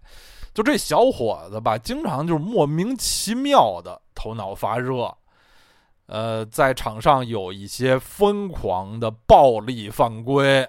[0.53, 5.11] 就这小伙子吧，经常就是莫名其妙的头脑发热，
[6.07, 10.67] 呃，在场上有一些疯狂的暴力犯规，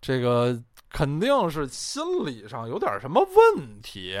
[0.00, 0.58] 这个
[0.90, 4.18] 肯定是心理上有点什么问题。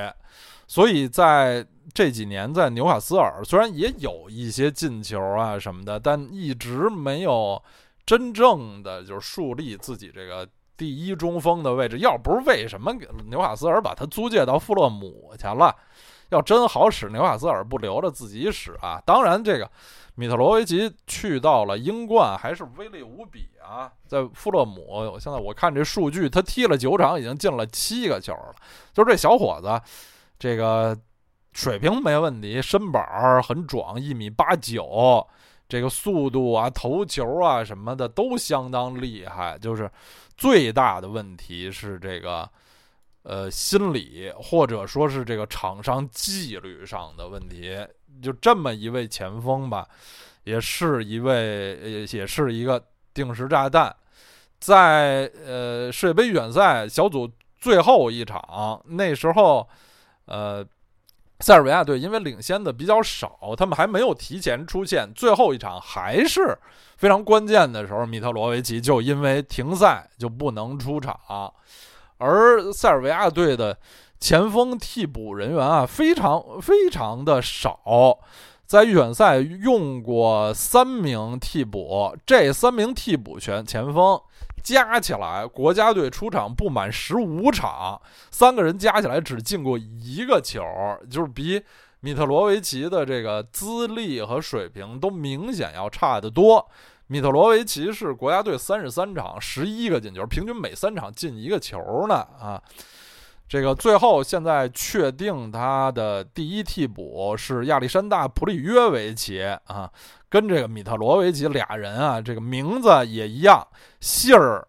[0.68, 1.64] 所以在
[1.94, 7.62] 这几年，在纽卡斯尔虽然也有一些进球啊什么的，但一直没有
[8.04, 11.98] 真正的就是树立自己这个第一中锋的位置。
[11.98, 12.92] 要不是为什么
[13.26, 15.74] 纽卡斯尔把他租借到富勒姆去了，
[16.30, 19.00] 要真好使，纽卡斯尔不留着自己使啊？
[19.06, 19.70] 当然，这个
[20.18, 23.92] 米特罗维奇去到了英冠还是威力无比啊！
[24.06, 28.54] 在富勒姆，现在我看这数据，他踢了九场，已经进了七个球了。
[28.94, 29.78] 就这小伙子，
[30.38, 30.96] 这个
[31.52, 35.26] 水平没问题，身板很壮，一米八九。
[35.68, 39.58] 这个速度啊，头球啊什么的都相当厉害。
[39.58, 39.90] 就是
[40.36, 42.48] 最大的问题是这个，
[43.26, 47.76] 呃，心理或者说是这个场上纪律上的问题。
[48.22, 49.86] 就这么一位前锋吧，
[50.44, 53.94] 也是一位，也是一个定时炸弹。
[54.60, 59.68] 在呃世界杯预选赛小组最后一场，那时候，
[60.26, 60.64] 呃。
[61.40, 65.06] 塞尔维亚队因为领先的比较少，他们还没有提前出现。
[65.14, 66.56] 最后一场还是
[66.96, 71.14] 非常关键的时候，米特罗维奇就因为停赛就不能出场。
[72.18, 73.76] 而塞尔维亚队的
[74.18, 78.18] 前锋替补人员啊，非常非常的少，
[78.64, 84.20] 在预选赛用过三名替补，这三名替补全前锋。
[84.62, 88.00] 加起来，国家队出场不满十五场，
[88.32, 90.60] 三个人加起来只进过一个球，
[91.08, 91.62] 就是比
[92.00, 96.68] 米特罗维奇的这个资历和水平都明显要差得多。
[97.08, 102.60] 米特罗维奇是国家队三十三场十一个进球，平均每三场进一个球呢啊。
[103.48, 109.88] 这个最后现在确定他的第一替补是亚历山大·普里约维奇啊，
[110.28, 113.64] 跟这个米特罗维奇俩人啊，这个名字也一样，
[114.00, 114.66] 姓儿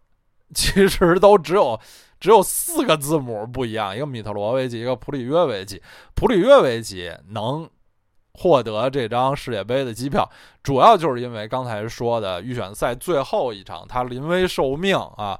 [0.53, 1.79] 其实都只有
[2.19, 5.81] 只有四个字母不一样，一个米特罗维奇，一个普里约维奇。
[6.13, 7.67] 普里约维奇能
[8.37, 10.29] 获得这张世界杯的机票，
[10.63, 15.39] 主要就是因为刚才说的预选赛最后一场他临危受命啊。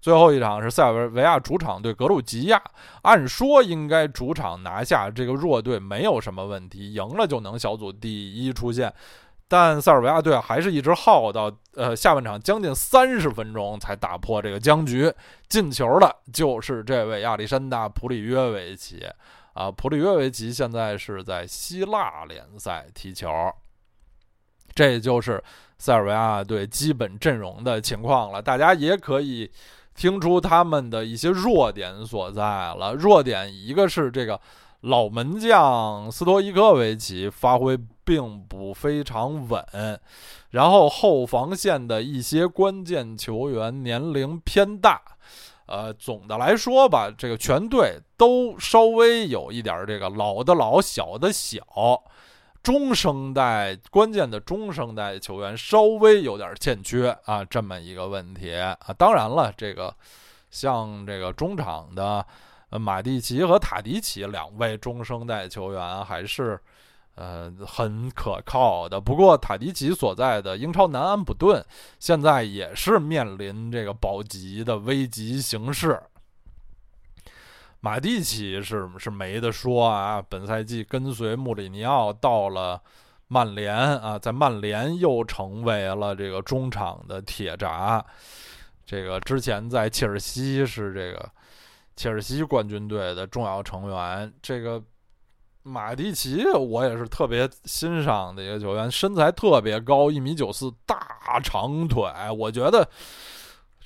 [0.00, 2.62] 最后一场是塞尔维亚主场对格鲁吉亚，
[3.02, 8.94] 按说应该主场拿下这个弱队没有什么问题，赢了就能小组第一出线。
[9.48, 15.12] 但塞尔维亚队还是一直耗到呃下半场将近三十分钟才打破这个僵局，
[15.48, 19.04] 进球的就是这位亚历山大·普里约维奇
[19.52, 23.28] 啊，普里约维奇现在是在希腊联赛踢球，
[24.74, 25.42] 这就是
[25.78, 29.50] 塞尔维亚队基本阵容的情况了，大家也可以。
[29.94, 32.94] 听出他们的一些弱点所在了。
[32.94, 34.40] 弱点一个是这个
[34.82, 40.00] 老门将斯托伊科维奇发挥并不非常稳，
[40.50, 45.02] 然后后防线的一些关键球员年龄偏大。
[45.68, 51.62] 呃，总的来说吧，这个全队都稍微有一点这个老的老，小的小。
[52.60, 58.76] 中生代关键的中生代球员稍微有点欠缺啊，这么一个问题啊。
[58.98, 59.94] 当然了，这个
[60.50, 62.26] 像这个中场的
[62.70, 66.60] 马蒂奇和塔迪奇两位中生代球员还是
[67.18, 69.00] 呃很可靠的。
[69.00, 71.64] 不过塔迪奇所在的英超南安普顿
[71.98, 76.00] 现在也是面临这个保级的危急形势。
[77.80, 80.22] 马蒂奇是是没得说啊！
[80.28, 82.80] 本赛季跟随穆里尼奥到了
[83.28, 88.04] 曼联啊，在曼联又成为了这个中场的铁闸。
[88.84, 91.30] 这个之前在切尔西是这个
[91.94, 94.32] 切尔西冠军队的重要成员。
[94.42, 94.82] 这个
[95.62, 102.04] 马蒂奇我也是特别欣赏的一个球员，身材特别高，一米九四，大长腿，
[102.36, 102.88] 我觉得。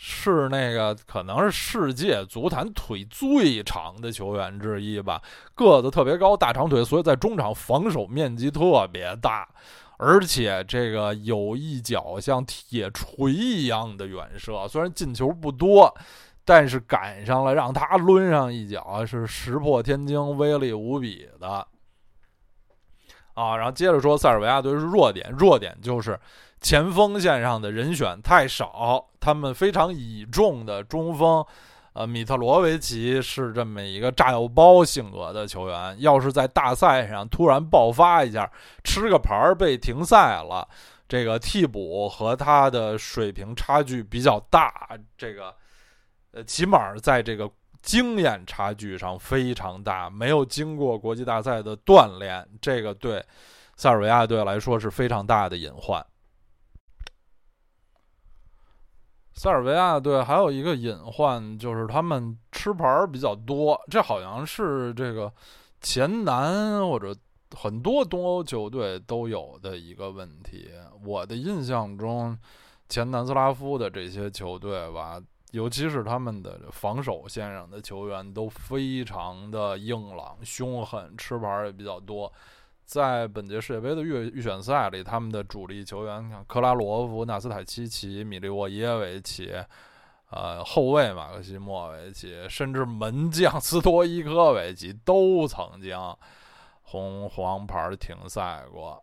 [0.05, 5.23] 是那个可能是世界足坛腿最长的球员之一吧，
[5.55, 9.49] 个子特别高，大长腿，所以在中场防守面积特别大，
[9.99, 15.95] 而且这个有一脚像铁锤一样的远射，虽然进球不多，
[16.45, 21.66] 但是赶上了让他抡上一脚是石破天惊，威力无比的。
[23.34, 26.18] 啊，然后接着说塞尔维亚队是弱点，弱点就是。
[26.61, 31.45] 前锋线上的人选太少，他们非常倚重的中锋，
[31.93, 35.97] 呃，米特罗维奇是这么一个炸药包性格的球员。
[36.01, 38.49] 要是在大赛上突然爆发一下，
[38.84, 40.68] 吃个牌儿被停赛了，
[41.09, 44.88] 这个替补和他的水平差距比较大，
[45.18, 45.53] 这个，
[46.33, 47.51] 呃，起码在这个
[47.83, 53.24] 经验差距上非常大，没有经过国际大赛的锻炼，这个对
[53.76, 56.05] 塞尔维亚队来说是非常大的隐患。
[59.35, 65.33] 塞尔维亚队还有一个隐患，就是他们吃牌比较多，这好像是这个
[65.80, 67.16] 前南或者
[67.57, 70.70] 很多东欧球队都有的一个问题。
[71.05, 72.39] 我的印象中，
[72.89, 75.20] 前南斯拉夫的这些球队吧，
[75.53, 82.30] 尤其是他们的防守线上的球员都非常的硬朗、凶狠，吃牌也比较多。
[82.84, 89.53] 在本届世界杯的预预选赛里，他们的主力球员像克拉罗夫、纳斯塔奇奇、米利沃耶维奇，
[90.30, 95.96] 呃，后卫马克西莫维奇，甚至门将斯托伊科维奇都曾经
[96.82, 99.03] 红黄牌停赛过。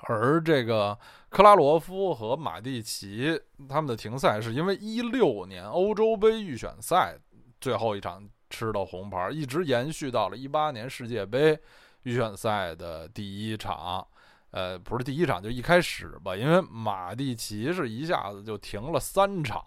[0.00, 0.96] 而这个
[1.28, 7.16] 克拉罗夫和马蒂奇他们的停赛是因为一六年欧洲杯预选赛
[7.60, 11.58] 最后一场吃的红牌，一直延续到了一八年世界杯
[12.04, 14.06] 预选赛的第一场。
[14.50, 19.62] 呃，不是第一场，就一开始吧，因为马蒂奇是一下子就停了三场。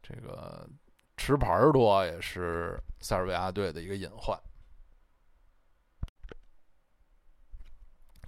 [0.00, 0.68] 这个
[1.16, 4.38] 吃牌多也是塞尔维亚队的一个隐患。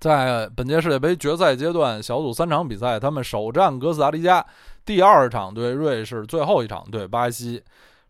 [0.06, 4.46] 在本届世界杯决赛阶段，小组三场比赛，他们首战哥斯达黎加，
[4.84, 7.60] 第二场对瑞士，最后一场对巴西，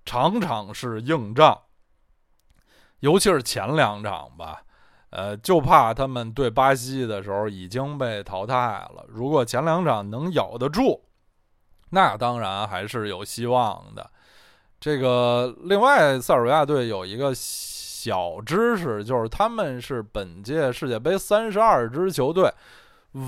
[0.05, 1.59] 场场是硬仗。
[3.01, 4.61] 尤其是前两场吧，
[5.09, 8.55] 呃，就怕他们对巴西的时候已经被淘汰
[8.95, 9.03] 了。
[9.09, 11.03] 如果前两场能咬得住，
[11.89, 14.11] 那当然还是有希望的。
[14.79, 17.33] 这个另外，塞尔维亚队有一个。
[18.07, 22.49] 小知识就是，他们是本届世界杯三十二支球队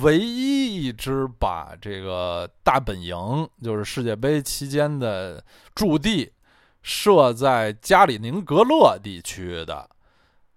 [0.03, 5.43] 唯一一支把这个大本营，就是世界杯期间的
[5.75, 6.33] 驻地
[6.81, 9.91] 设在加里宁格勒地区的。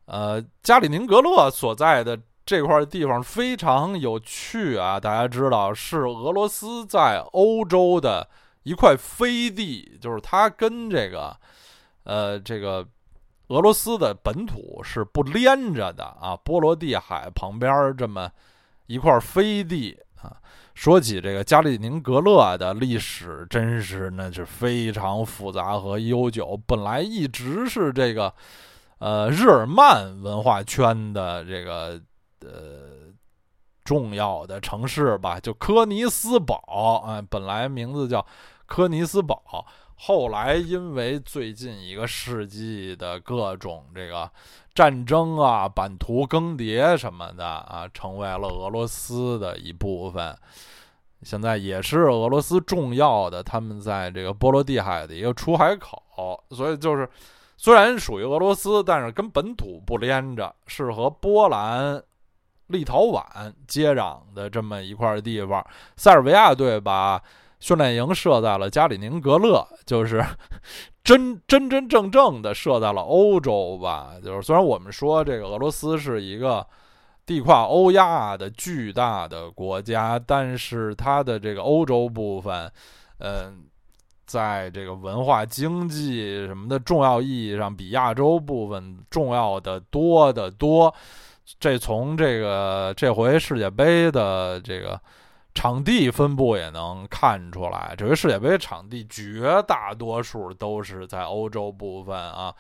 [0.06, 2.16] 呃，加里宁格勒所在的
[2.46, 5.00] 这块地方非常有趣啊！
[5.00, 8.30] 大家知道，是俄罗斯在欧洲的
[8.62, 11.36] 一块飞地，就是它跟这个，
[12.04, 12.88] 呃，这个。
[13.52, 18.32] 俄罗斯的本土是不连着的啊，波罗的海旁边这么
[18.88, 20.38] 一块飞地啊。
[20.74, 26.58] 说起这个加里宁格勒的历史，真是那是非常复杂和悠久。
[26.66, 28.34] 本来一直是这个
[29.00, 32.02] 呃日耳曼文化圈的这个
[32.40, 33.12] 呃
[33.84, 38.26] 重要的城市吧，就科尼斯堡啊，本来名字叫
[38.66, 39.66] 科尼斯堡。
[40.04, 44.28] 后来因为最近一个世纪的各种这个
[44.74, 50.36] 战争啊、版图更迭什么的啊，成为了俄罗斯的一部分。
[51.22, 56.02] 现在也是俄罗斯重要的，他们在这个波罗的海的一个出海口。
[56.50, 57.08] 所以就是
[57.56, 62.02] 虽然属于俄罗斯，但是跟本土不连着，是和波兰、
[62.68, 63.24] 立陶宛
[63.68, 65.64] 接壤的这么一块地方。
[65.96, 67.22] 塞尔维亚队把。
[67.62, 70.26] 训练营设在了加里宁格勒，就是
[71.04, 74.16] 真真真正正的设在了欧洲吧。
[74.22, 76.66] 就是虽然我们说这个俄罗斯是一个
[77.24, 82.70] 地跨欧亚的巨大的国家，但是它的这个欧洲部分，
[83.20, 83.64] 嗯，
[84.26, 90.92] 在这个文化、经济什么的重要意义上，比亚洲部分重要的多得多。
[91.60, 95.00] 这从这个这回世界杯的这个。
[95.54, 102.56] 场地分布也能看出来，这回世界杯场地绝大多数都是在欧洲部分啊，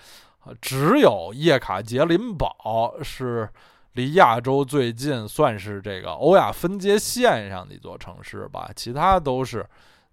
[0.62, 3.50] 只有叶卡捷琳堡是
[3.94, 8.70] 离亚洲最近，算是这个欧亚分界线上的一座城市吧。
[8.76, 9.66] 其他都是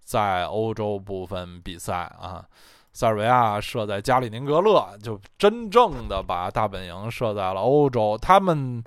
[0.03, 2.43] 在欧洲部分比赛啊。
[2.93, 8.17] 塞尔维亚设在加里宁格勒，就真正的把大本营设在了欧洲。
[8.17, 8.83] 他们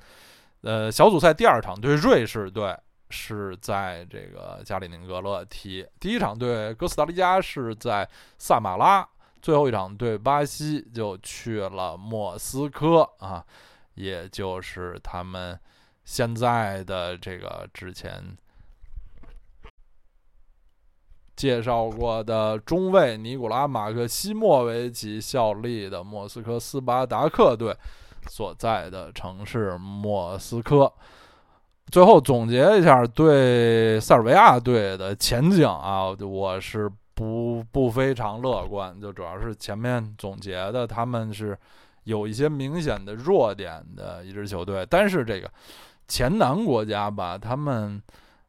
[0.62, 2.74] 呃，小组赛第二场对瑞士队。
[3.12, 8.08] 是在这个加里宁格勒踢第一场对哥斯达黎加是在
[8.38, 9.06] 萨马拉，
[9.42, 13.44] 最后一场对巴西就去了莫斯科啊，
[13.94, 15.56] 也就是他们
[16.04, 18.36] 现在的这个之前
[21.36, 27.76] 介绍过的中卫尼古拉马克西莫维奇效力的莫斯科斯巴达克队
[28.28, 30.92] 所在的城市莫斯科。
[31.92, 38.98] 最后总结一下对塞尔维亚队的前景啊，我是不不非常乐观。
[38.98, 41.56] 就主要是前面总结的，他们是
[42.04, 44.86] 有一些明显的弱点的一支球队。
[44.88, 45.50] 但是这个
[46.08, 48.02] 前南国家吧，他们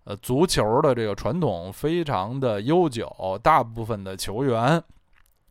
[0.05, 4.81] 呃足球的这个传统非常的悠久，大部分的球员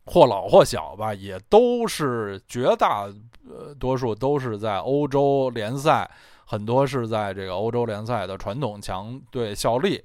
[0.07, 3.03] 或老或小吧，也都是绝大
[3.47, 6.09] 呃多数都是在欧洲联赛。
[6.53, 10.03] 很多是在这个欧洲联赛的传统强队效力，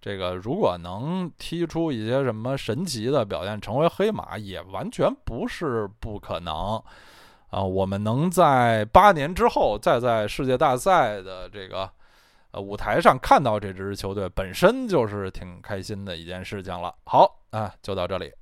[0.00, 6.82] 这个如果能踢出一些什么神奇的表现，成为黑马也完全不是不可能
[7.50, 7.62] 啊！
[7.62, 11.86] 我们能在八年之后再在世界大赛的这个
[12.52, 16.94] 呃舞台上看到这支球队，本身就是挺开心的一件事情了。
[17.04, 18.32] 好，啊，就到这里。